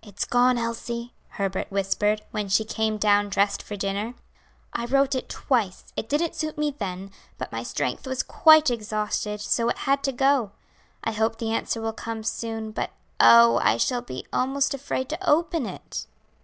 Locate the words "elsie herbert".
0.58-1.72